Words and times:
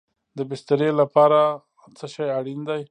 د 0.37 0.39
بسترې 0.49 0.89
لپاره 1.01 1.39
څه 1.97 2.05
شی 2.13 2.27
اړین 2.37 2.59
دی؟ 2.69 2.79